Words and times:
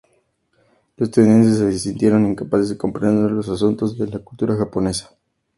Los 0.97 1.09
estadounidenses 1.09 1.57
se 1.59 1.77
sintieron 1.77 2.25
incapaces 2.25 2.69
de 2.69 2.77
comprender 2.79 3.29
los 3.29 3.47
asuntos 3.49 3.99
de 3.99 4.07
la 4.07 4.17
cultura 4.17 4.55
japonesa. 4.55 5.11